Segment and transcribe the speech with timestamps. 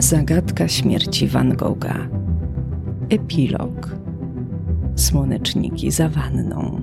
[0.00, 2.08] Zagadka śmierci Van Gogha.
[3.10, 3.96] Epilog.
[4.96, 6.80] Słoneczniki za wanną.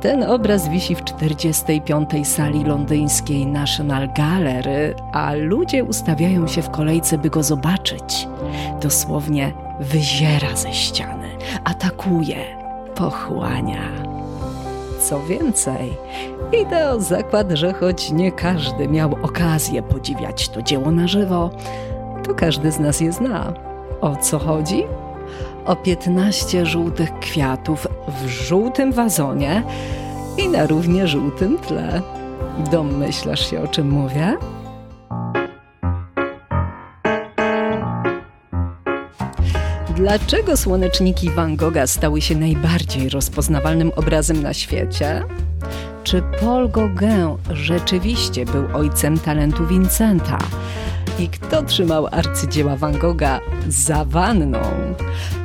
[0.00, 2.28] Ten obraz wisi w 45.
[2.28, 8.28] sali londyńskiej National Gallery, a ludzie ustawiają się w kolejce, by go zobaczyć.
[8.80, 11.28] Dosłownie wyziera ze ściany,
[11.64, 12.36] atakuje,
[12.94, 14.11] pochłania.
[15.02, 15.96] Co więcej,
[16.62, 21.50] idę o zakład, że choć nie każdy miał okazję podziwiać to dzieło na żywo,
[22.24, 23.52] to każdy z nas je zna.
[24.00, 24.84] O co chodzi?
[25.66, 29.62] O 15 żółtych kwiatów w żółtym wazonie
[30.38, 32.02] i na równie żółtym tle.
[32.70, 34.36] Domyślasz się, o czym mówię?
[39.96, 45.22] Dlaczego słoneczniki Van Gogha stały się najbardziej rozpoznawalnym obrazem na świecie?
[46.04, 50.38] Czy Paul Gauguin rzeczywiście był ojcem talentu Vincenta?
[51.18, 54.60] I kto trzymał arcydzieła Van Gogha za wanną?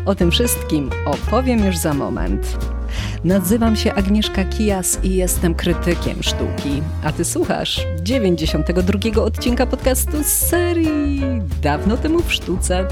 [0.05, 2.76] O tym wszystkim opowiem już za moment.
[3.23, 6.81] Nazywam się Agnieszka Kijas i jestem krytykiem sztuki.
[7.03, 11.21] A ty słuchasz 92 odcinka podcastu z serii
[11.61, 12.87] Dawno temu w sztuce,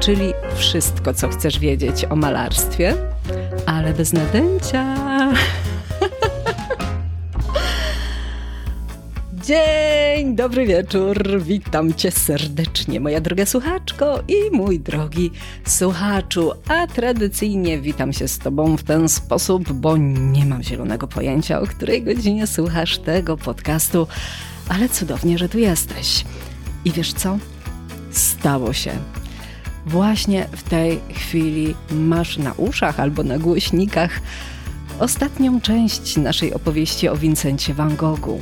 [0.00, 2.94] czyli wszystko, co chcesz wiedzieć o malarstwie,
[3.66, 4.96] ale bez nadęcia.
[9.46, 11.42] Dzień, dobry wieczór.
[11.42, 15.30] Witam cię serdecznie, moja droga słuchaczko i mój drogi
[15.66, 16.52] słuchaczu.
[16.68, 21.66] A tradycyjnie witam się z tobą w ten sposób, bo nie mam zielonego pojęcia, o
[21.66, 24.06] której godzinie słuchasz tego podcastu,
[24.68, 26.24] ale cudownie, że tu jesteś.
[26.84, 27.38] I wiesz co?
[28.10, 28.90] Stało się.
[29.86, 34.20] Właśnie w tej chwili masz na uszach albo na głośnikach
[34.98, 38.40] ostatnią część naszej opowieści o Vincencie van Goghu.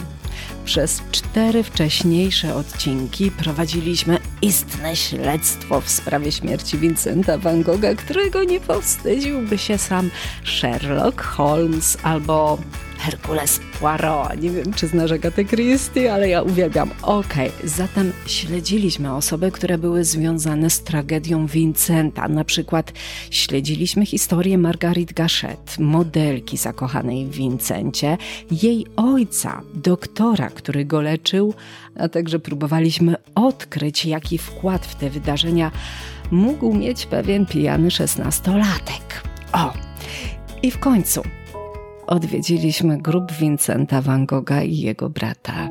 [0.64, 8.60] Przez cztery wcześniejsze odcinki prowadziliśmy istne śledztwo w sprawie śmierci Vincenta van Gogha, którego nie
[8.60, 10.10] powstydziłby się sam
[10.44, 12.58] Sherlock Holmes albo
[13.02, 14.40] Herkules Poirot.
[14.40, 16.90] Nie wiem, czy znasz Agatę Christie, ale ja uwielbiam.
[17.02, 22.28] Okej, okay, zatem śledziliśmy osoby, które były związane z tragedią Vincenta.
[22.28, 22.92] Na przykład
[23.30, 28.18] śledziliśmy historię Margarit Gachet, modelki zakochanej w Vincencie,
[28.50, 31.54] jej ojca, doktora, który go leczył,
[31.98, 35.70] a także próbowaliśmy odkryć, jaki wkład w te wydarzenia
[36.30, 39.22] mógł mieć pewien pijany szesnastolatek.
[39.52, 39.72] O!
[40.62, 41.22] I w końcu
[42.06, 45.70] odwiedziliśmy grób Vincenta van Gogha i jego brata.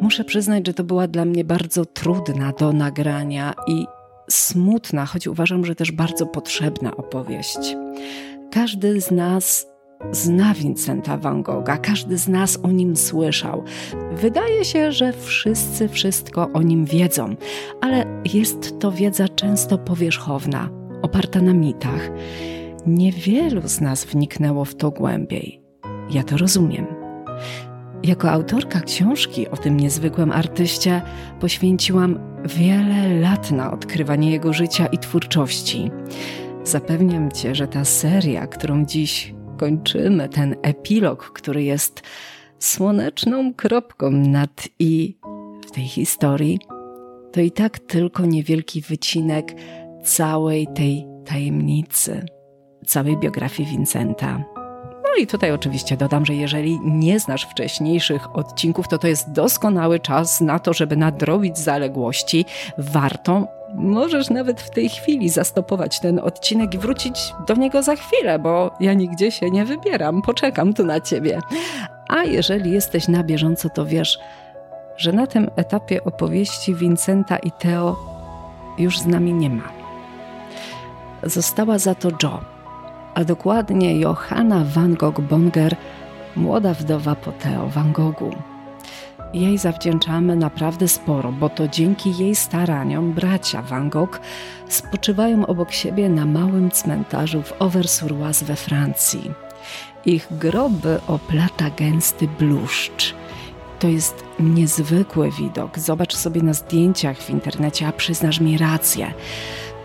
[0.00, 3.86] Muszę przyznać, że to była dla mnie bardzo trudna do nagrania i
[4.30, 7.76] smutna, choć uważam, że też bardzo potrzebna opowieść.
[8.52, 9.66] Każdy z nas
[10.12, 13.64] zna Vincenta van Gogha, każdy z nas o nim słyszał.
[14.12, 17.36] Wydaje się, że wszyscy wszystko o nim wiedzą,
[17.80, 20.68] ale jest to wiedza często powierzchowna,
[21.02, 22.10] oparta na mitach.
[22.86, 25.62] Niewielu z nas wniknęło w to głębiej.
[26.10, 26.86] Ja to rozumiem.
[28.02, 31.02] Jako autorka książki o tym niezwykłym artyście
[31.40, 35.90] poświęciłam wiele lat na odkrywanie jego życia i twórczości.
[36.64, 42.02] Zapewniam Cię, że ta seria, którą dziś kończymy, ten epilog, który jest
[42.58, 45.16] słoneczną kropką nad i
[45.66, 46.58] w tej historii,
[47.32, 49.54] to i tak tylko niewielki wycinek
[50.04, 52.26] całej tej tajemnicy
[52.86, 54.44] całej biografii Vincenta.
[55.04, 60.00] No i tutaj oczywiście dodam, że jeżeli nie znasz wcześniejszych odcinków, to to jest doskonały
[60.00, 62.44] czas na to, żeby nadrobić zaległości.
[62.78, 68.38] Warto, możesz nawet w tej chwili zastopować ten odcinek i wrócić do niego za chwilę,
[68.38, 71.38] bo ja nigdzie się nie wybieram, poczekam tu na ciebie.
[72.08, 74.18] A jeżeli jesteś na bieżąco, to wiesz,
[74.96, 77.96] że na tym etapie opowieści Vincenta i Theo
[78.78, 79.72] już z nami nie ma.
[81.22, 82.40] Została za to Jo
[83.14, 85.76] a dokładnie Johanna van Gogh-Bonger,
[86.36, 88.49] młoda wdowa po Theo van Goghu.
[89.34, 94.20] Jej zawdzięczamy naprawdę sporo, bo to dzięki jej staraniom bracia Van Gogh
[94.68, 99.30] spoczywają obok siebie na małym cmentarzu w Auvers-sur-Oise we Francji.
[100.06, 103.14] Ich groby oplata gęsty bluszcz.
[103.78, 105.78] To jest niezwykły widok.
[105.78, 109.12] Zobacz sobie na zdjęciach w internecie, a przyznasz mi rację.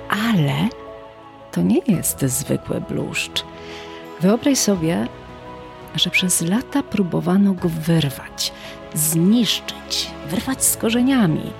[0.09, 0.69] Ale
[1.51, 3.45] to nie jest zwykły bluszcz.
[4.21, 5.07] Wyobraź sobie,
[5.95, 8.53] że przez lata próbowano go wyrwać,
[8.93, 11.51] zniszczyć, wyrwać z korzeniami,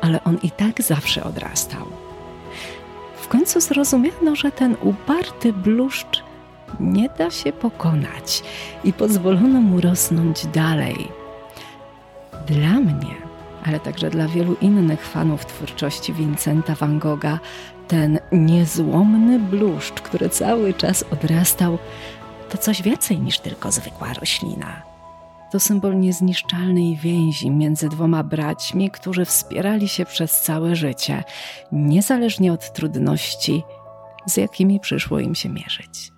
[0.00, 1.86] ale on i tak zawsze odrastał.
[3.16, 6.22] W końcu zrozumiano, że ten uparty bluszcz
[6.80, 8.42] nie da się pokonać
[8.84, 11.08] i pozwolono mu rosnąć dalej.
[12.46, 13.14] Dla mnie,
[13.64, 17.38] ale także dla wielu innych fanów twórczości Vincenta van Gogha,
[17.88, 21.78] ten niezłomny bluszcz, który cały czas odrastał,
[22.50, 24.95] to coś więcej niż tylko zwykła roślina.
[25.52, 31.24] To symbol niezniszczalnej więzi między dwoma braćmi, którzy wspierali się przez całe życie,
[31.72, 33.62] niezależnie od trudności,
[34.26, 36.12] z jakimi przyszło im się mierzyć.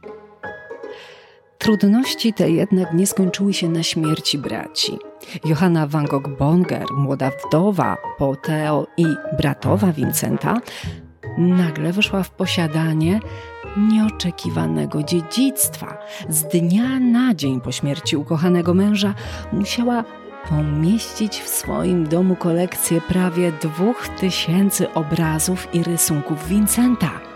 [1.59, 4.99] Trudności te jednak nie skończyły się na śmierci braci.
[5.45, 9.07] Johanna van Gogh-Bonger, młoda wdowa po Theo i
[9.39, 10.57] bratowa Vincenta,
[11.39, 13.21] nagle wyszła w posiadanie
[13.77, 15.99] nieoczekiwanego dziedzictwa.
[16.29, 19.15] Z dnia na dzień po śmierci ukochanego męża
[19.53, 20.05] musiała
[20.49, 27.28] pomieścić w swoim domu kolekcję prawie dwóch tysięcy obrazów i rysunków Vincenta.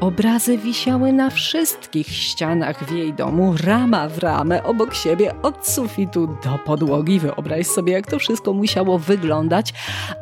[0.00, 6.26] Obrazy wisiały na wszystkich ścianach w jej domu, rama w ramę, obok siebie, od sufitu
[6.26, 7.20] do podłogi.
[7.20, 9.74] Wyobraź sobie, jak to wszystko musiało wyglądać.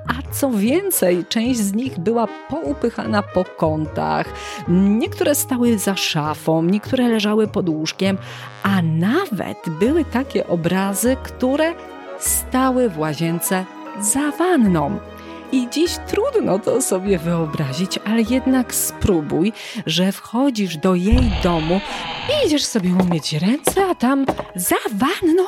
[0.08, 4.26] A co więcej, część z nich była poupychana po kątach.
[4.68, 8.18] Niektóre stały za szafą, niektóre leżały pod łóżkiem,
[8.62, 11.74] a nawet były takie obrazy, które
[12.18, 13.64] stały w łazience
[14.00, 15.09] za wanną.
[15.52, 19.52] I dziś trudno to sobie wyobrazić, ale jednak spróbuj,
[19.86, 21.80] że wchodzisz do jej domu
[22.28, 25.44] i idziesz sobie umyć ręce, a tam za wanną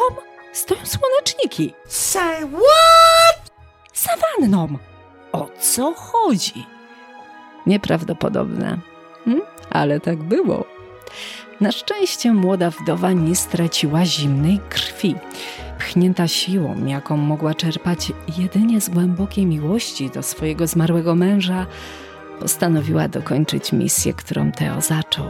[0.53, 1.75] stoją słoneczniki.
[1.87, 3.53] Say what?
[3.95, 4.79] Za wanną!
[5.33, 6.67] O co chodzi?
[7.67, 8.79] Nieprawdopodobne,
[9.25, 9.41] hm?
[9.71, 10.65] ale tak było.
[11.61, 15.15] Na szczęście młoda wdowa nie straciła zimnej krwi
[15.93, 21.67] pchnięta siłą, jaką mogła czerpać jedynie z głębokiej miłości do swojego zmarłego męża,
[22.41, 25.27] postanowiła dokończyć misję, którą Teo zaczął.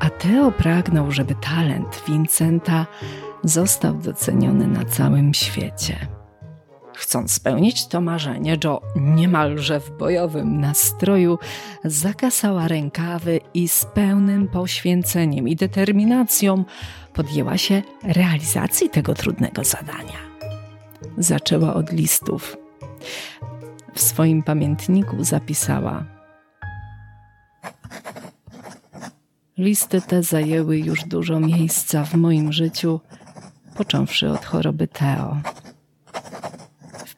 [0.00, 2.86] A Teo pragnął, żeby talent Vincenta
[3.44, 6.15] został doceniony na całym świecie.
[6.96, 11.38] Chcąc spełnić to marzenie, Joe niemalże w bojowym nastroju
[11.84, 16.64] zakasała rękawy i z pełnym poświęceniem i determinacją
[17.12, 20.18] podjęła się realizacji tego trudnego zadania.
[21.18, 22.56] Zaczęła od listów.
[23.94, 26.04] W swoim pamiętniku zapisała:
[29.58, 33.00] Listy te zajęły już dużo miejsca w moim życiu,
[33.76, 35.36] począwszy od choroby Teo.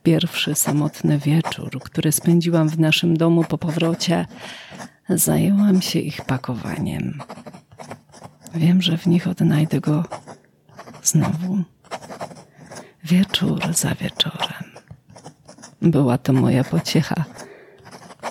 [0.09, 4.27] Pierwszy samotny wieczór, który spędziłam w naszym domu po powrocie,
[5.09, 7.19] zajęłam się ich pakowaniem.
[8.55, 10.05] Wiem, że w nich odnajdę go
[11.03, 11.59] znowu.
[13.05, 14.65] Wieczór za wieczorem.
[15.83, 17.25] Była to moja pociecha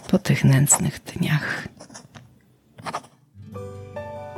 [0.09, 1.67] po tych nędznych dniach.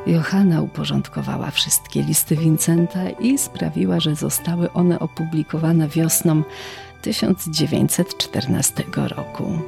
[0.07, 6.43] Johanna uporządkowała wszystkie listy Vincenta i sprawiła, że zostały one opublikowane wiosną
[7.01, 9.59] 1914 roku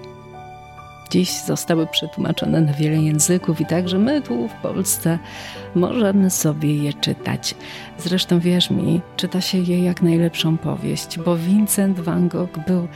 [1.11, 5.19] dziś zostały przetłumaczone na wiele języków i także my tu w Polsce
[5.75, 7.55] możemy sobie je czytać.
[7.97, 12.87] Zresztą wierz mi, czyta się je jak najlepszą powieść, bo Vincent van Gogh był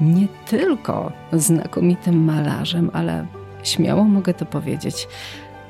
[0.00, 3.26] nie tylko znakomitym malarzem, ale
[3.62, 5.08] śmiało mogę to powiedzieć,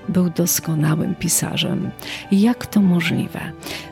[0.09, 1.91] był doskonałym pisarzem.
[2.33, 3.41] Jak to możliwe,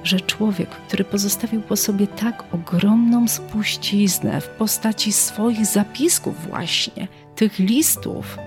[0.05, 7.58] że człowiek, który pozostawił po sobie tak ogromną spuściznę w postaci swoich zapisków właśnie, tych
[7.58, 8.39] listów,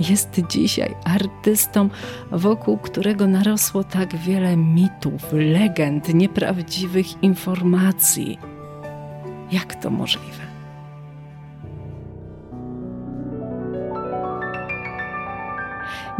[0.00, 1.88] jest dzisiaj artystą,
[2.30, 8.38] wokół którego narosło tak wiele mitów, legend, nieprawdziwych informacji.
[9.52, 10.49] Jak to możliwe?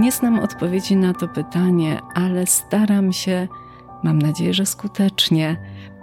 [0.00, 3.48] Nie znam odpowiedzi na to pytanie, ale staram się,
[4.02, 5.56] mam nadzieję, że skutecznie,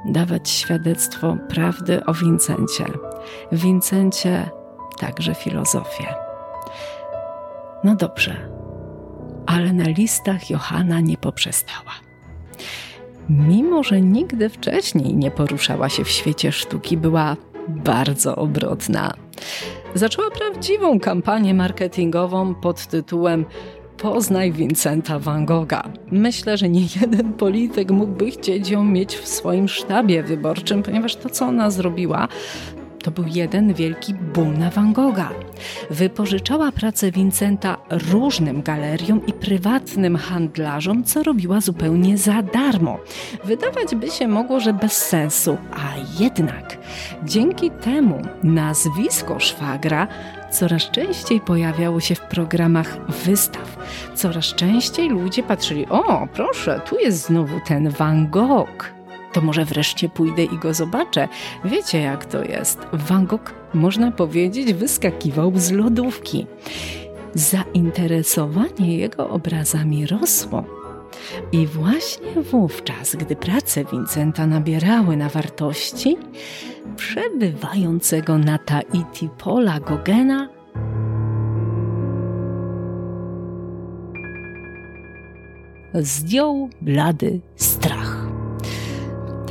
[0.06, 2.86] dawać świadectwo prawdy o Vincencie.
[3.51, 4.50] Vincencie
[5.00, 6.08] także filozofię.
[7.84, 8.50] No dobrze,
[9.46, 11.94] ale na listach Johanna nie poprzestała.
[13.30, 17.36] Mimo, że nigdy wcześniej nie poruszała się w świecie sztuki, była
[17.68, 19.13] bardzo obrotna.
[19.96, 23.46] Zaczęła prawdziwą kampanię marketingową pod tytułem
[23.98, 25.84] Poznaj Vincenta van Gogha.
[26.12, 31.30] Myślę, że nie jeden polityk mógłby chcieć ją mieć w swoim sztabie wyborczym, ponieważ to,
[31.30, 32.27] co ona zrobiła,
[33.04, 35.30] to był jeden wielki boom na Van Gogha.
[35.89, 43.00] Wypożyczała pracę Vincenta różnym galeriom i prywatnym handlarzom, co robiła zupełnie za darmo.
[43.44, 46.77] Wydawać by się mogło, że bez sensu, a jednak
[47.24, 50.08] dzięki temu nazwisko szwagra
[50.60, 53.78] coraz częściej pojawiało się w programach wystaw.
[54.16, 58.98] Coraz częściej ludzie patrzyli: O, proszę, tu jest znowu ten Van Gogh
[59.34, 61.28] to może wreszcie pójdę i go zobaczę.
[61.66, 62.80] Wiecie, jak to jest.
[62.94, 66.48] Van Gogh, można powiedzieć, wyskakiwał z lodówki.
[67.34, 70.64] Zainteresowanie jego obrazami rosło.
[71.52, 76.18] I właśnie wówczas, gdy prace Vincenta nabierały na wartości,
[76.96, 80.50] przebywającego na Tahiti Paula Gogena
[85.94, 88.28] zdjął blady strach.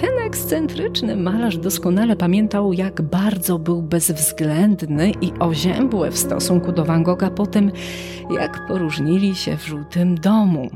[0.01, 7.03] Ten ekscentryczny malarz doskonale pamiętał, jak bardzo był bezwzględny i oziębły w stosunku do Van
[7.03, 7.73] Gogha po tym,
[8.31, 10.71] jak poróżnili się w żółtym domu.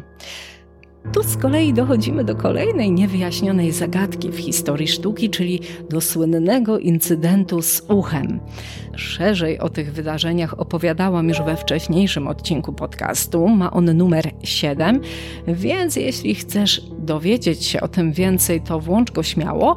[1.12, 7.62] Tu z kolei dochodzimy do kolejnej niewyjaśnionej zagadki w historii sztuki, czyli do słynnego incydentu
[7.62, 8.40] z uchem.
[8.96, 13.48] Szerzej o tych wydarzeniach opowiadałam już we wcześniejszym odcinku podcastu.
[13.48, 15.00] Ma on numer 7,
[15.46, 19.76] więc jeśli chcesz dowiedzieć się o tym więcej, to włącz go śmiało.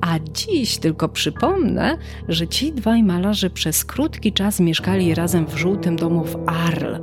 [0.00, 5.96] A dziś tylko przypomnę, że ci dwaj malarze przez krótki czas mieszkali razem w żółtym
[5.96, 7.00] domu w Arles.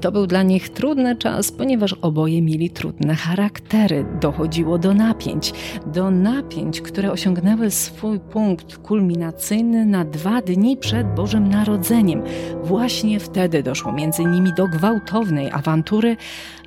[0.00, 4.06] To był dla nich trudny czas, ponieważ oboje mieli trudne charaktery.
[4.20, 5.52] Dochodziło do napięć.
[5.86, 12.22] Do napięć, które osiągnęły swój punkt kulminacyjny na dwa dni przed Bożym Narodzeniem.
[12.62, 16.16] Właśnie wtedy doszło między nimi do gwałtownej awantury,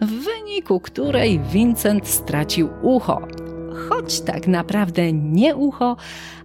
[0.02, 3.22] w wyniku której Vincent stracił ucho
[3.90, 5.98] choć tak naprawdę nie ucho,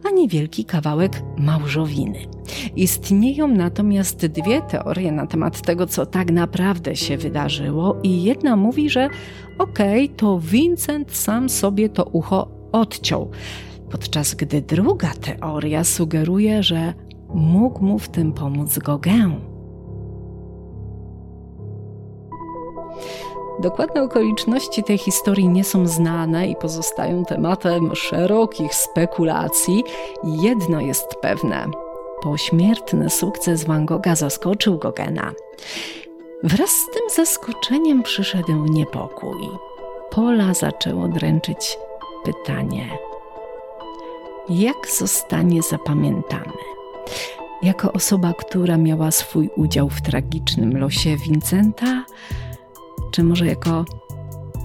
[0.05, 2.19] a niewielki kawałek małżowiny.
[2.77, 8.91] Istnieją natomiast dwie teorie na temat tego, co tak naprawdę się wydarzyło, i jedna mówi,
[8.91, 9.09] że
[9.59, 13.31] okej, okay, to Vincent sam sobie to ucho odciął,
[13.91, 16.95] podczas gdy druga teoria sugeruje, że
[17.35, 19.56] mógł mu w tym pomóc Gauguin.
[23.59, 29.85] Dokładne okoliczności tej historii nie są znane i pozostają tematem szerokich spekulacji.
[30.25, 31.67] Jedno jest pewne.
[32.23, 35.33] Pośmiertny sukces Van Gogha zaskoczył Gogena.
[36.43, 39.49] Wraz z tym zaskoczeniem przyszedł niepokój.
[40.11, 41.79] Pola zaczęło dręczyć
[42.25, 42.99] pytanie:
[44.49, 46.53] jak zostanie zapamiętany?
[47.63, 52.05] Jako osoba, która miała swój udział w tragicznym losie Vincenta,
[53.11, 53.85] czy może jako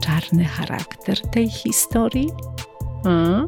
[0.02, 2.30] czarny charakter tej historii?
[3.06, 3.46] A?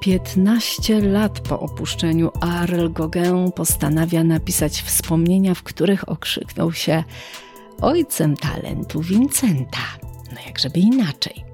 [0.00, 7.04] 15 lat po opuszczeniu Arl Gauguin postanawia napisać wspomnienia, w których okrzyknął się
[7.80, 9.78] ojcem talentu Vincenta.
[10.32, 11.44] No jakżeby inaczej.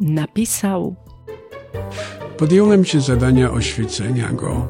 [0.00, 0.96] Napisał
[2.38, 4.66] Podjąłem się zadania oświecenia go.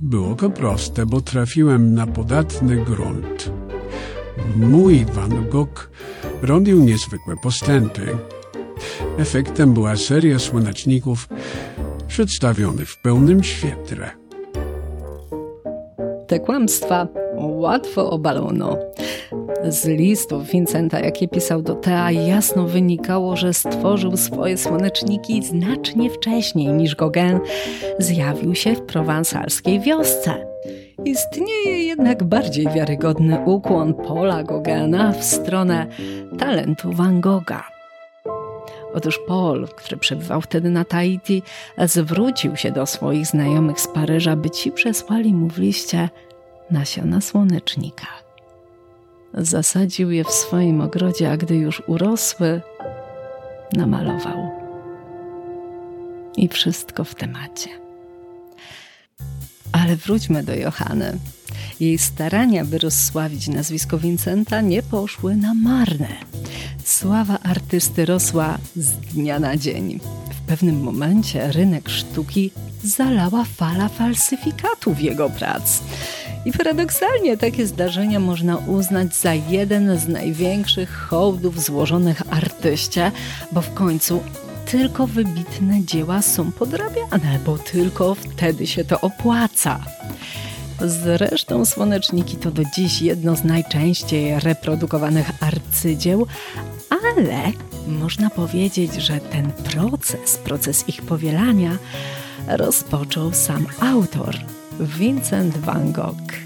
[0.00, 3.50] Było to proste, bo trafiłem na podatny grunt.
[4.56, 5.90] Mój Van Gogh
[6.42, 8.18] robił niezwykłe postępy.
[9.18, 11.28] Efektem była seria słoneczników
[12.08, 14.10] przedstawionych w pełnym świetle.
[16.26, 18.78] Te kłamstwa łatwo obalono.
[19.68, 26.68] Z listów Vincenta, jakie pisał do Tea, jasno wynikało, że stworzył swoje słoneczniki znacznie wcześniej
[26.68, 27.40] niż Gauguin
[27.98, 30.55] zjawił się w prowansalskiej wiosce.
[31.04, 35.86] Istnieje jednak bardziej wiarygodny ukłon Paula Gogena w stronę
[36.38, 37.64] talentu Van Gogha.
[38.94, 41.42] Otóż Paul, który przebywał wtedy na Tahiti,
[41.78, 46.08] zwrócił się do swoich znajomych z Paryża, by ci przesłali mu w liście
[46.70, 48.06] nasiona słonecznika.
[49.34, 52.60] Zasadził je w swoim ogrodzie, a gdy już urosły,
[53.72, 54.50] namalował.
[56.36, 57.85] I wszystko w temacie.
[59.72, 61.18] Ale wróćmy do Johany.
[61.80, 66.08] Jej starania, by rozsławić nazwisko Vincenta, nie poszły na marne.
[66.84, 70.00] Sława artysty rosła z dnia na dzień.
[70.30, 72.50] W pewnym momencie rynek sztuki
[72.84, 75.80] zalała fala falsyfikatów jego prac.
[76.44, 83.12] I paradoksalnie takie zdarzenia można uznać za jeden z największych hołdów złożonych artyście,
[83.52, 84.20] bo w końcu
[84.66, 89.80] tylko wybitne dzieła są podrabiane, bo tylko wtedy się to opłaca.
[90.80, 96.26] Zresztą słoneczniki to do dziś jedno z najczęściej reprodukowanych arcydzieł,
[96.90, 97.52] ale
[97.86, 101.78] można powiedzieć, że ten proces, proces ich powielania
[102.46, 104.36] rozpoczął sam autor,
[104.80, 106.45] Vincent van Gogh.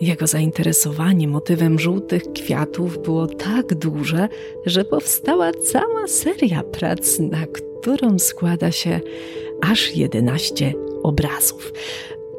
[0.00, 4.28] Jego zainteresowanie motywem żółtych kwiatów było tak duże,
[4.66, 9.00] że powstała cała seria prac, na którą składa się
[9.62, 10.72] aż 11
[11.02, 11.72] obrazów.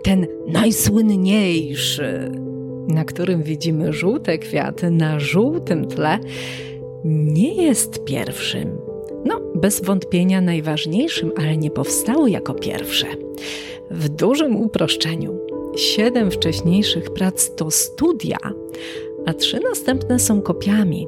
[0.04, 2.32] Ten najsłynniejszy,
[2.88, 6.20] na którym widzimy żółte kwiaty na żółtym tle,
[7.06, 8.78] nie jest pierwszym.
[9.26, 13.08] No, bez wątpienia najważniejszym, ale nie powstało jako pierwsze.
[13.92, 15.47] W dużym uproszczeniu
[15.78, 18.38] Siedem wcześniejszych prac to studia,
[19.26, 21.08] a trzy następne są kopiami.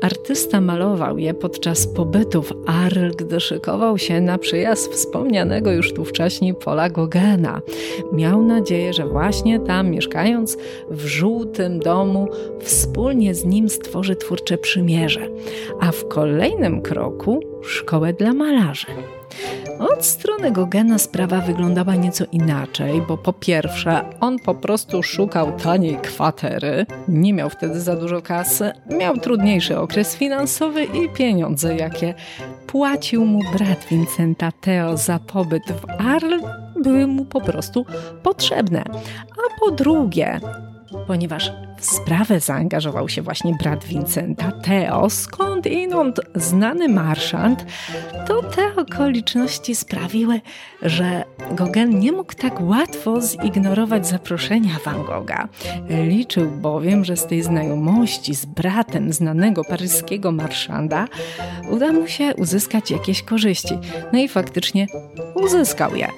[0.00, 6.04] Artysta malował je podczas pobytu w Arles, gdy szykował się na przyjazd wspomnianego już tu
[6.04, 7.60] wcześniej Pola Gogena.
[8.12, 10.56] Miał nadzieję, że właśnie tam, mieszkając
[10.90, 12.28] w żółtym domu,
[12.60, 15.28] wspólnie z nim stworzy twórcze przymierze,
[15.80, 18.86] a w kolejnym kroku szkołę dla malarzy.
[19.78, 25.96] Od strony Gogena sprawa wyglądała nieco inaczej, bo po pierwsze, on po prostu szukał taniej
[25.96, 32.14] kwatery, nie miał wtedy za dużo kasy, miał trudniejszy okres finansowy i pieniądze, jakie
[32.66, 36.42] płacił mu brat Vincenta Theo za pobyt w Arles,
[36.82, 37.86] były mu po prostu
[38.22, 38.84] potrzebne.
[39.30, 40.40] A po drugie,
[41.06, 47.66] ponieważ w sprawę zaangażował się właśnie brat Vincenta, Theo, skąd inąd znany marszant,
[48.26, 50.40] to te okoliczności sprawiły,
[50.82, 55.48] że Gauguin nie mógł tak łatwo zignorować zaproszenia Van Gogha.
[55.88, 61.08] Liczył bowiem, że z tej znajomości z bratem znanego paryskiego marszanda
[61.70, 63.78] uda mu się uzyskać jakieś korzyści.
[64.12, 64.86] No i faktycznie
[65.34, 66.08] uzyskał je.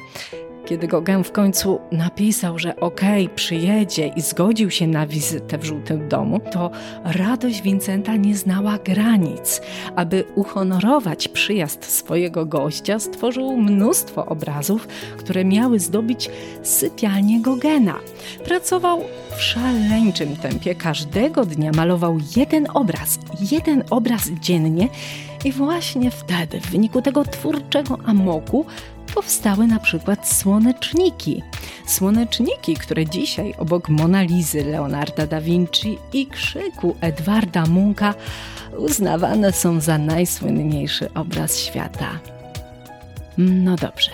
[0.69, 5.65] Kiedy Gauguin w końcu napisał, że okej, okay, przyjedzie i zgodził się na wizytę w
[5.65, 6.71] Żółtym Domu, to
[7.05, 9.61] radość Vincenta nie znała granic.
[9.97, 16.31] Aby uhonorować przyjazd swojego gościa, stworzył mnóstwo obrazów, które miały zdobić
[16.63, 17.95] sypialnię Gogena.
[18.45, 19.01] Pracował
[19.37, 23.19] w szaleńczym tempie, każdego dnia malował jeden obraz,
[23.51, 24.89] jeden obraz dziennie
[25.45, 28.67] i właśnie wtedy, w wyniku tego twórczego amoku,
[29.19, 31.43] powstały na przykład słoneczniki.
[31.87, 38.15] Słoneczniki, które dzisiaj obok Monalizy Leonarda da Vinci i krzyku Edwarda Munka
[38.77, 42.19] uznawane są za najsłynniejszy obraz świata.
[43.39, 44.11] No dobrze.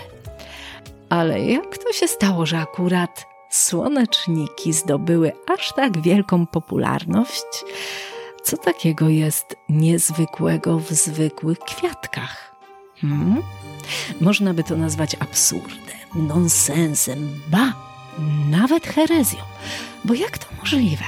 [1.08, 7.64] Ale jak to się stało, że akurat słoneczniki zdobyły aż tak wielką popularność?
[8.42, 12.53] Co takiego jest niezwykłego w zwykłych kwiatkach?
[13.08, 13.42] Hmm?
[14.20, 17.72] Można by to nazwać absurdem, nonsensem, ba,
[18.50, 19.40] nawet herezją.
[20.04, 21.04] Bo jak to możliwe?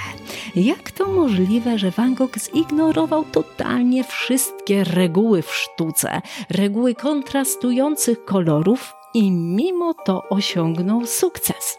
[0.57, 8.95] Jak to możliwe, że Van Gogh zignorował totalnie wszystkie reguły w sztuce, reguły kontrastujących kolorów
[9.15, 11.79] i mimo to osiągnął sukces?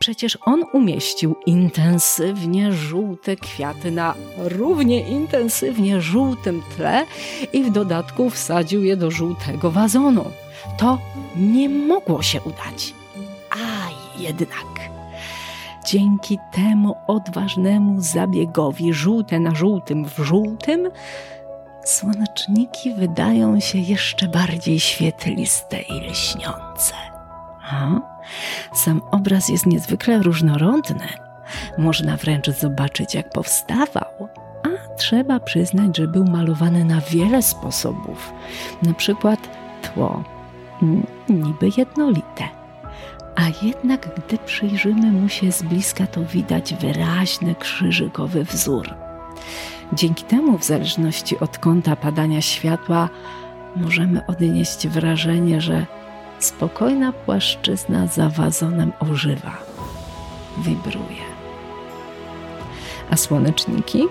[0.00, 7.06] Przecież on umieścił intensywnie żółte kwiaty na równie intensywnie żółtym tle
[7.52, 10.24] i w dodatku wsadził je do żółtego wazonu.
[10.78, 10.98] To
[11.36, 12.94] nie mogło się udać.
[13.50, 14.90] A jednak.
[15.86, 20.90] Dzięki temu odważnemu zabiegowi żółte na żółtym w żółtym,
[21.84, 26.94] słoneczniki wydają się jeszcze bardziej świetliste i lśniące.
[27.60, 28.19] Ha?
[28.74, 31.08] Sam obraz jest niezwykle różnorodny.
[31.78, 34.28] Można wręcz zobaczyć, jak powstawał.
[34.62, 38.32] A trzeba przyznać, że był malowany na wiele sposobów.
[38.82, 39.38] Na przykład
[39.82, 40.24] tło,
[41.28, 42.48] niby jednolite.
[43.36, 48.94] A jednak, gdy przyjrzymy mu się z bliska, to widać wyraźny krzyżykowy wzór.
[49.92, 53.08] Dzięki temu, w zależności od kąta padania światła,
[53.76, 55.86] możemy odnieść wrażenie, że
[56.40, 59.56] Spokojna płaszczyzna za wazonem ożywa,
[60.58, 61.24] wibruje.
[63.10, 64.04] A słoneczniki?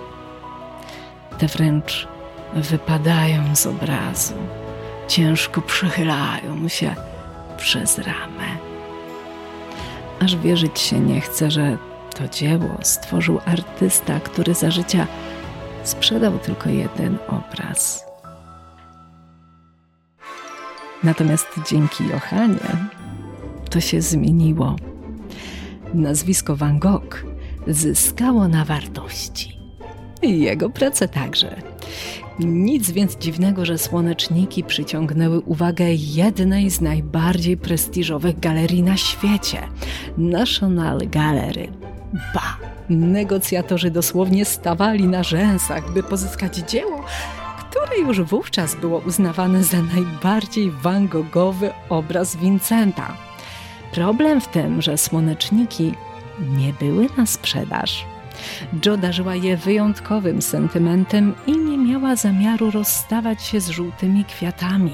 [1.38, 2.08] Te wręcz
[2.54, 4.34] wypadają z obrazu,
[5.08, 6.96] ciężko przechylają się
[7.58, 8.58] przez ramę.
[10.20, 11.78] Aż wierzyć się nie chce, że
[12.16, 15.08] to dzieło stworzył artysta, który za życia
[15.84, 18.09] sprzedał tylko jeden obraz
[21.04, 22.90] Natomiast dzięki Johanie
[23.70, 24.76] to się zmieniło.
[25.94, 27.26] Nazwisko Van Gogh
[27.68, 29.60] zyskało na wartości.
[30.22, 31.62] I jego prace także.
[32.40, 39.58] Nic więc dziwnego, że słoneczniki przyciągnęły uwagę jednej z najbardziej prestiżowych galerii na świecie
[40.18, 41.68] National Gallery.
[42.34, 42.58] Ba,
[42.90, 47.06] negocjatorzy dosłownie stawali na rzęsach, by pozyskać dzieło,
[47.90, 51.10] które już wówczas było uznawane za najbardziej Van
[51.90, 53.18] obraz Vincenta.
[53.92, 55.94] Problem w tym, że słoneczniki
[56.40, 58.06] nie były na sprzedaż.
[58.86, 64.94] Jo darzyła je wyjątkowym sentymentem i nie miała zamiaru rozstawać się z żółtymi kwiatami.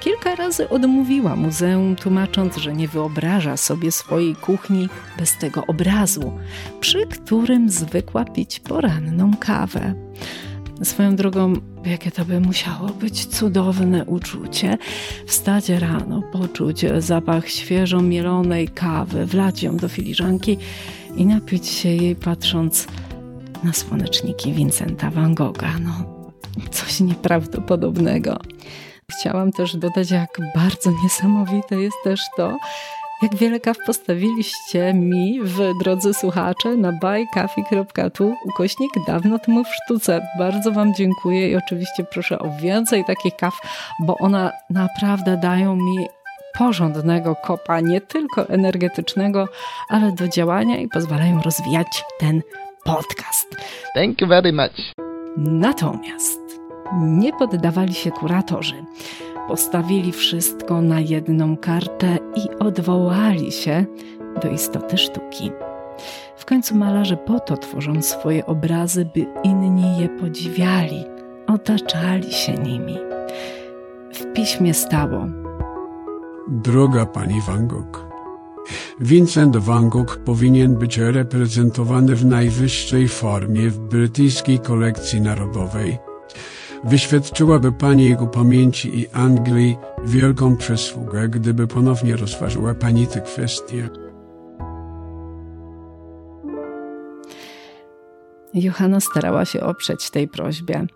[0.00, 6.32] Kilka razy odmówiła muzeum, tłumacząc, że nie wyobraża sobie swojej kuchni bez tego obrazu,
[6.80, 9.94] przy którym zwykła pić poranną kawę.
[10.82, 11.52] Swoją drogą,
[11.84, 14.78] jakie to by musiało być cudowne uczucie.
[15.26, 20.58] Wstać rano, poczuć zapach świeżo mielonej kawy, wlać ją do filiżanki
[21.16, 22.86] i napić się jej patrząc
[23.64, 25.78] na słoneczniki Vincenta van Gogha.
[25.78, 25.92] No,
[26.70, 28.38] coś nieprawdopodobnego.
[29.12, 32.56] Chciałam też dodać, jak bardzo niesamowite jest też to,
[33.22, 40.28] jak wiele kaw postawiliście mi w drodze słuchacze na buykafi.tu ukośnik dawno temu w sztuce.
[40.38, 43.60] Bardzo Wam dziękuję i oczywiście proszę o więcej takich kaw,
[44.00, 46.06] bo one naprawdę dają mi
[46.58, 49.48] porządnego kopa, nie tylko energetycznego,
[49.88, 52.42] ale do działania i pozwalają rozwijać ten
[52.84, 53.56] podcast.
[53.94, 54.92] Thank you very much.
[55.36, 56.40] Natomiast
[57.00, 58.84] nie poddawali się kuratorzy.
[59.48, 63.86] Postawili wszystko na jedną kartę i odwołali się
[64.42, 65.50] do istoty sztuki.
[66.36, 71.04] W końcu malarze po to tworzą swoje obrazy, by inni je podziwiali,
[71.46, 72.96] otaczali się nimi.
[74.14, 75.26] W piśmie stało:
[76.48, 78.06] Droga pani Van Gogh,
[79.00, 85.98] Vincent van Gogh powinien być reprezentowany w najwyższej formie w brytyjskiej kolekcji narodowej
[86.84, 93.88] Wyświadczyłaby Pani jego pamięci i Anglii wielką przysługę, gdyby ponownie rozważyła Pani tę kwestię.
[98.54, 100.86] Johanna starała się oprzeć tej prośbie.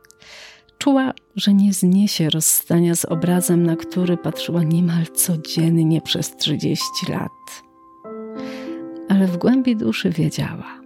[0.79, 7.31] Czuła, że nie zniesie rozstania z obrazem, na który patrzyła niemal codziennie przez 30 lat.
[9.09, 10.81] Ale w głębi duszy wiedziała,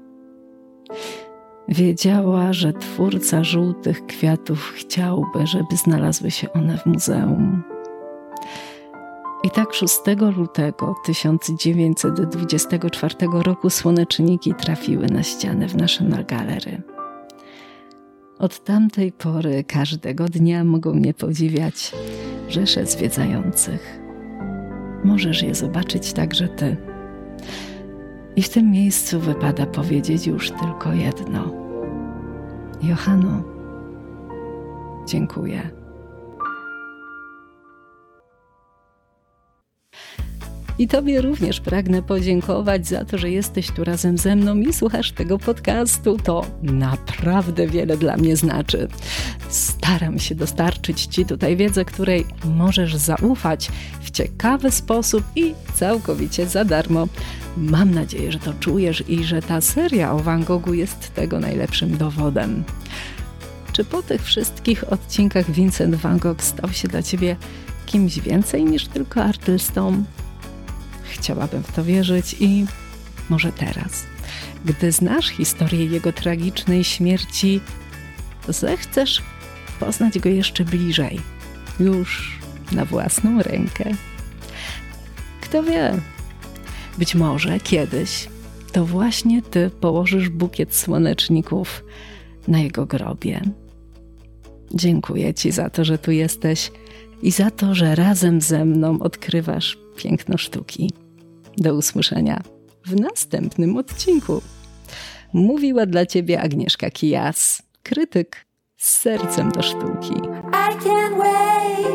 [1.69, 7.63] Wiedziała, że twórca żółtych kwiatów chciałby, żeby znalazły się one w muzeum.
[9.45, 10.01] I tak 6
[10.37, 16.83] lutego 1924 roku słoneczniki trafiły na ścianę w National Gallery.
[18.39, 21.93] Od tamtej pory każdego dnia mogą mnie podziwiać
[22.49, 24.01] rzesze zwiedzających.
[25.05, 26.77] Możesz je zobaczyć także ty.
[28.37, 31.53] I w tym miejscu wypada powiedzieć już tylko jedno.
[32.83, 33.43] Johano,
[35.07, 35.84] dziękuję.
[40.79, 45.13] I Tobie również pragnę podziękować za to, że jesteś tu razem ze mną i słuchasz
[45.13, 46.17] tego podcastu.
[46.25, 48.89] To naprawdę wiele dla mnie znaczy.
[49.49, 56.65] Staram się dostarczyć Ci tutaj wiedzę, której możesz zaufać w ciekawy sposób i całkowicie za
[56.65, 57.09] darmo.
[57.57, 61.97] Mam nadzieję, że to czujesz i że ta seria o Van Goghu jest tego najlepszym
[61.97, 62.65] dowodem.
[63.73, 67.37] Czy po tych wszystkich odcinkach Vincent van Gogh stał się dla Ciebie
[67.87, 70.05] kimś więcej niż tylko artystą?
[71.15, 72.67] Chciałabym w to wierzyć i
[73.31, 74.07] może teraz,
[74.65, 77.61] gdy znasz historię jego tragicznej śmierci,
[78.49, 79.23] zechcesz
[79.81, 81.21] poznać go jeszcze bliżej,
[81.81, 82.41] już
[82.73, 83.91] na własną rękę.
[85.41, 86.01] Kto wie,
[86.99, 88.29] być może kiedyś
[88.73, 91.85] to właśnie ty położysz bukiet słoneczników
[92.49, 93.41] na jego grobie.
[94.75, 96.71] Dziękuję ci za to, że tu jesteś
[97.23, 101.04] i za to, że razem ze mną odkrywasz piękno sztuki.
[101.57, 102.43] Do usłyszenia
[102.87, 104.43] w następnym odcinku.
[105.33, 110.15] Mówiła dla ciebie Agnieszka Kijas, krytyk z sercem do sztuki.
[110.53, 111.87] I can't wait,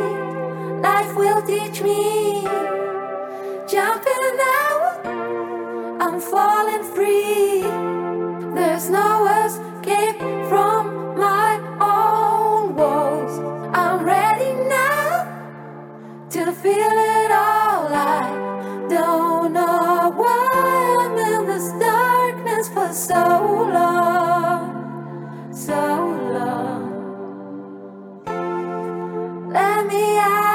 [0.83, 2.49] life will teach me.
[3.71, 5.05] Jumping out,
[6.01, 7.63] I'm falling free.
[8.55, 10.19] There's no escape
[10.49, 13.39] from my own walls.
[13.73, 15.25] I'm ready now
[16.29, 17.93] to feel it all.
[17.93, 18.48] I
[19.01, 20.49] don't know why
[21.03, 23.23] I'm in this darkness for so
[23.77, 24.63] long,
[25.53, 25.83] so
[26.35, 26.81] long.
[29.53, 30.48] Let me out,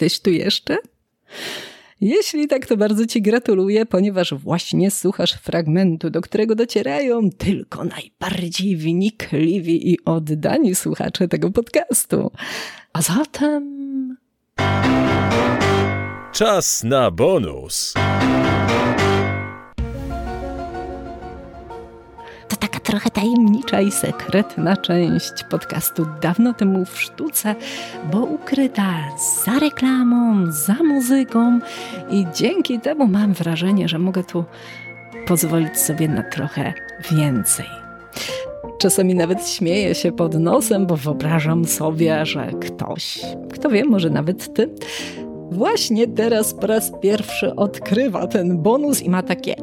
[0.00, 0.78] Jesteś tu jeszcze?
[2.00, 8.76] Jeśli tak, to bardzo Ci gratuluję, ponieważ właśnie słuchasz fragmentu, do którego docierają tylko najbardziej
[8.76, 12.30] wnikliwi i oddani słuchacze tego podcastu.
[12.92, 14.16] A zatem.
[16.32, 17.94] Czas na bonus.
[22.68, 27.54] Trochę tajemnicza i sekretna część podcastu dawno temu w sztuce,
[28.12, 28.94] bo ukryta
[29.44, 31.58] za reklamą, za muzyką
[32.10, 34.44] i dzięki temu mam wrażenie, że mogę tu
[35.26, 36.72] pozwolić sobie na trochę
[37.10, 37.66] więcej.
[38.78, 43.20] Czasami nawet śmieję się pod nosem, bo wyobrażam sobie, że ktoś,
[43.52, 44.74] kto wie, może nawet ty,
[45.50, 49.54] właśnie teraz po raz pierwszy odkrywa ten bonus i ma takie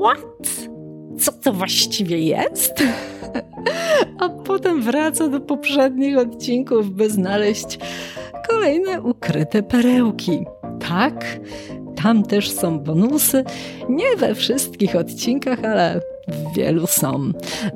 [0.00, 0.75] What?
[1.18, 2.72] Co to właściwie jest?
[4.20, 7.78] A potem wraca do poprzednich odcinków, by znaleźć
[8.48, 10.44] kolejne ukryte perełki.
[10.88, 11.40] Tak,
[12.02, 13.44] tam też są bonusy.
[13.88, 17.32] Nie we wszystkich odcinkach, ale w wielu są.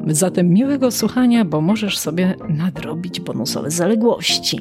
[0.07, 4.61] Zatem miłego słuchania, bo możesz sobie nadrobić bonusowe zaległości.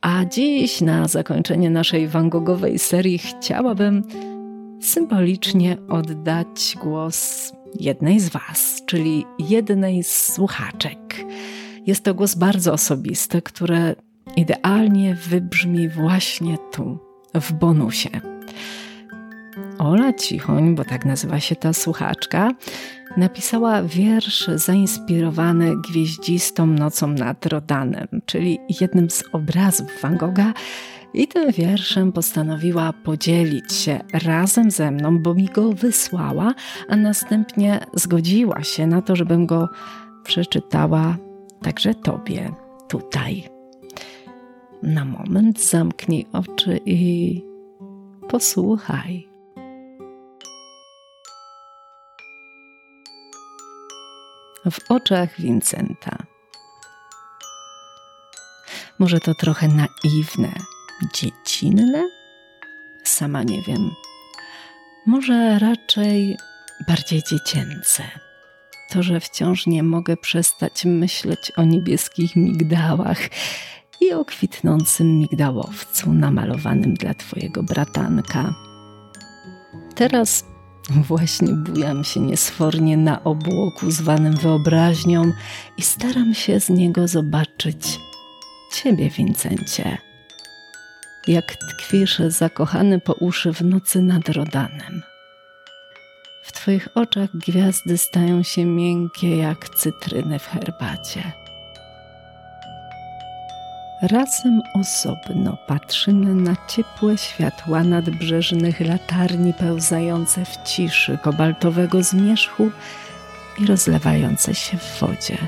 [0.00, 2.30] A dziś na zakończenie naszej Van
[2.76, 4.02] serii chciałabym
[4.80, 11.24] symbolicznie oddać głos jednej z Was, czyli jednej z słuchaczek.
[11.86, 13.94] Jest to głos bardzo osobisty, które
[14.36, 16.98] idealnie wybrzmi właśnie tu,
[17.34, 18.10] w bonusie.
[19.78, 22.50] Ola Cichoń, bo tak nazywa się ta słuchaczka,
[23.16, 30.52] napisała wiersz zainspirowany gwieździstą nocą nad Rodanem, czyli jednym z obrazów Van Gogha,
[31.14, 36.54] i tym wierszem postanowiła podzielić się razem ze mną, bo mi go wysłała,
[36.88, 39.68] a następnie zgodziła się na to, żebym go
[40.24, 41.16] przeczytała
[41.62, 42.54] także Tobie
[42.88, 43.48] tutaj.
[44.82, 47.42] Na moment zamknij oczy i
[48.28, 49.28] posłuchaj.
[54.70, 56.16] W oczach Vincenta.
[58.98, 60.52] Może to trochę naiwne,
[61.14, 62.10] dziecinne?
[63.04, 63.90] Sama nie wiem.
[65.06, 66.36] Może raczej
[66.88, 68.02] bardziej dziecięce.
[68.90, 73.18] To, że wciąż nie mogę przestać myśleć o niebieskich migdałach
[74.00, 78.54] i o kwitnącym migdałowcu namalowanym dla twojego bratanka.
[79.94, 80.44] Teraz
[80.90, 85.32] właśnie bujam się niesfornie na obłoku zwanym wyobraźnią
[85.76, 88.00] i staram się z niego zobaczyć
[88.72, 90.11] ciebie, Wincencie
[91.28, 95.02] jak tkwisz zakochany po uszy w nocy nad Rodanem.
[96.42, 101.32] W Twoich oczach gwiazdy stają się miękkie jak cytryny w herbacie.
[104.02, 112.70] Razem osobno patrzymy na ciepłe światła nadbrzeżnych latarni pełzające w ciszy kobaltowego zmierzchu
[113.58, 115.38] i rozlewające się w wodzie.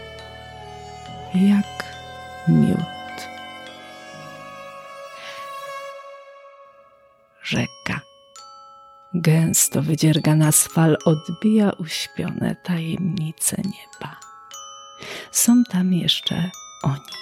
[1.35, 1.85] Jak
[2.49, 3.04] miód.
[7.45, 8.01] Rzeka.
[9.15, 14.17] Gęsto wydziergana z fal odbija uśpione tajemnice nieba.
[15.31, 16.51] Są tam jeszcze
[16.83, 17.15] oni,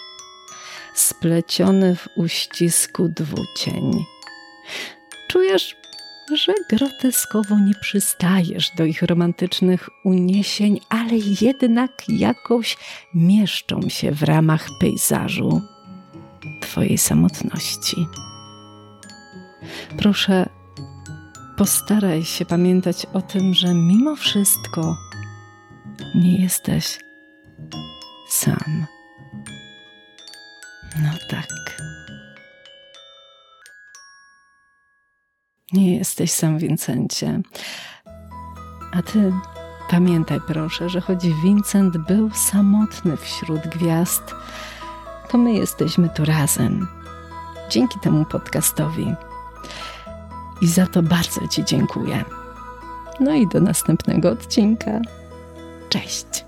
[0.94, 4.04] spleciony w uścisku dwucień.
[5.28, 5.76] Czujesz,
[6.34, 12.76] że groteskowo nie przystajesz do ich romantycznych uniesień, ale jednak jakoś
[13.14, 15.62] mieszczą się w ramach pejzażu
[16.60, 18.06] Twojej samotności.
[19.98, 20.48] Proszę,
[21.56, 24.96] postaraj się pamiętać o tym, że mimo wszystko
[26.14, 26.98] nie jesteś
[28.28, 28.86] sam.
[31.02, 31.48] No tak.
[35.72, 37.40] Nie jesteś sam, Vincencie.
[38.92, 39.32] A ty
[39.90, 44.34] pamiętaj proszę, że choć Vincent był samotny wśród gwiazd,
[45.28, 46.88] to my jesteśmy tu razem.
[47.70, 49.14] Dzięki temu podcastowi.
[50.62, 52.24] I za to bardzo Ci dziękuję.
[53.20, 55.00] No i do następnego odcinka.
[55.88, 56.44] Cześć.